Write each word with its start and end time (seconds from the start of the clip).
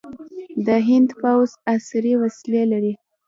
د 0.65 0.67
هند 0.87 1.09
پوځ 1.21 1.49
عصري 1.73 2.13
وسلې 2.21 2.63
لري. 2.71 2.93